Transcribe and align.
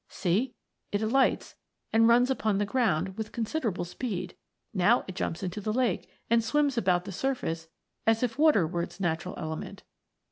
See! 0.09 0.55
it 0.91 1.03
alights, 1.03 1.53
and 1.93 2.07
runs 2.07 2.31
upon 2.31 2.57
the 2.57 2.65
ground 2.65 3.19
with 3.19 3.31
considerable 3.31 3.85
speed 3.85 4.35
now 4.73 5.05
it 5.07 5.13
jumps 5.13 5.43
into 5.43 5.61
the 5.61 5.71
lake, 5.71 6.09
and 6.27 6.43
swims 6.43 6.75
about 6.75 7.05
the 7.05 7.11
surface 7.11 7.67
as 8.07 8.23
if 8.23 8.39
water 8.39 8.65
were 8.65 8.81
its 8.81 8.99
natural 8.99 9.35
element. 9.37 9.83